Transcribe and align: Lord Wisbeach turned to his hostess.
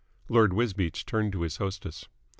Lord 0.29 0.51
Wisbeach 0.53 1.05
turned 1.05 1.31
to 1.33 1.41
his 1.43 1.57
hostess. 1.57 2.07